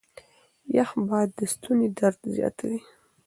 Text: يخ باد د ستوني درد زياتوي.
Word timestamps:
يخ 0.75 0.89
باد 1.07 1.29
د 1.37 1.39
ستوني 1.53 1.87
درد 1.99 2.19
زياتوي. 2.35 2.79